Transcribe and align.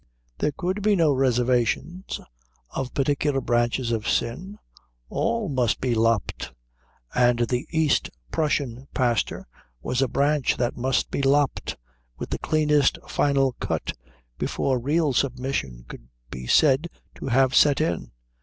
There 0.39 0.51
could 0.51 0.81
be 0.81 0.95
no 0.95 1.13
reservations 1.13 2.19
of 2.71 2.91
particular 2.95 3.39
branches 3.39 3.91
of 3.91 4.09
sin. 4.09 4.57
All 5.09 5.47
must 5.47 5.79
be 5.79 5.93
lopped. 5.93 6.53
And 7.13 7.37
the 7.41 7.67
East 7.69 8.09
Prussian 8.31 8.87
pastor 8.95 9.45
was 9.83 10.01
a 10.01 10.07
branch 10.07 10.57
that 10.57 10.75
must 10.75 11.11
be 11.11 11.21
lopped 11.21 11.77
with 12.17 12.31
the 12.31 12.39
cleanest 12.39 12.97
final 13.07 13.53
cut 13.59 13.93
before 14.39 14.79
real 14.79 15.13
submission 15.13 15.85
could 15.87 16.07
be 16.31 16.47
said 16.47 16.87
to 17.17 17.27
have 17.27 17.53
set 17.53 17.79
in. 17.79 18.11